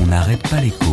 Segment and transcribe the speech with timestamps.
[0.00, 0.92] on n'arrête pas l'écho.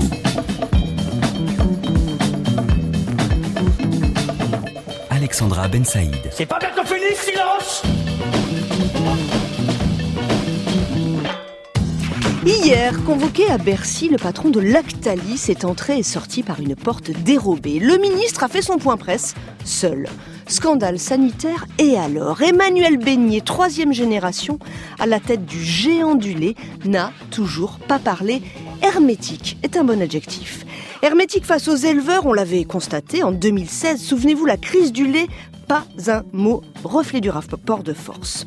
[5.09, 6.15] Alexandra Ben Saïd.
[6.31, 7.83] C'est pas bientôt fini, silence
[12.45, 17.09] Hier, convoqué à Bercy, le patron de Lactalis est entré et sorti par une porte
[17.09, 17.79] dérobée.
[17.79, 19.33] Le ministre a fait son point presse
[19.63, 20.07] seul.
[20.45, 24.59] Scandale sanitaire et alors Emmanuel Beignet, troisième génération,
[24.99, 26.53] à la tête du géant du lait,
[26.85, 28.43] n'a toujours pas parlé.
[28.83, 30.67] Hermétique est un bon adjectif.
[31.01, 33.99] Hermétique face aux éleveurs, on l'avait constaté en 2016.
[33.99, 35.27] Souvenez-vous, la crise du lait,
[35.67, 38.45] pas un mot, reflet du rapport de force.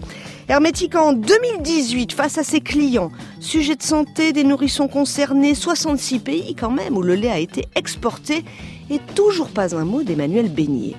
[0.49, 3.11] Hermétique en 2018 face à ses clients.
[3.41, 7.67] Sujet de santé des nourrissons concernés, 66 pays quand même où le lait a été
[7.75, 8.45] exporté
[8.91, 10.95] et toujours pas un mot d'Emmanuel Beignet.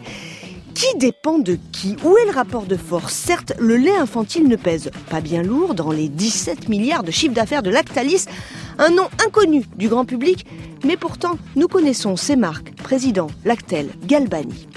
[0.76, 1.96] Qui dépend de qui?
[2.06, 3.14] Où est le rapport de force?
[3.14, 7.34] Certes, le lait infantile ne pèse pas bien lourd dans les 17 milliards de chiffre
[7.34, 8.26] d'affaires de Lactalis,
[8.78, 10.46] un nom inconnu du grand public,
[10.86, 14.68] mais pourtant nous connaissons ces marques, Président, Lactel, Galbani.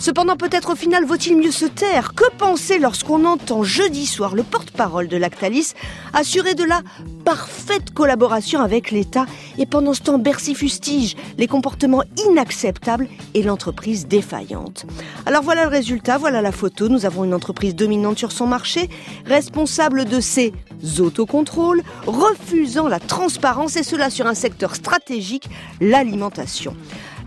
[0.00, 2.14] Cependant, peut-être au final vaut-il mieux se taire.
[2.14, 5.74] Que penser lorsqu'on entend jeudi soir le porte-parole de Lactalis
[6.14, 6.80] assurer de la
[7.26, 9.26] parfaite collaboration avec l'État
[9.58, 14.86] et pendant ce temps Bercy fustige les comportements inacceptables et l'entreprise défaillante.
[15.26, 16.88] Alors voilà le résultat, voilà la photo.
[16.88, 18.88] Nous avons une entreprise dominante sur son marché,
[19.26, 20.54] responsable de ses
[20.98, 25.50] autocontrôles, refusant la transparence et cela sur un secteur stratégique,
[25.82, 26.74] l'alimentation.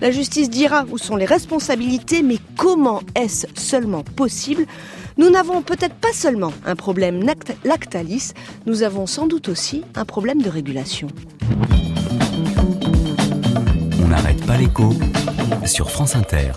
[0.04, 4.66] La justice dira où sont les responsabilités, mais comment est-ce seulement possible?
[5.16, 7.26] Nous n'avons peut-être pas seulement un problème
[7.64, 8.34] Lactalis,
[8.66, 11.08] nous avons sans doute aussi un problème de régulation.
[14.04, 14.90] On n'arrête pas l'écho
[15.64, 16.52] sur France Inter.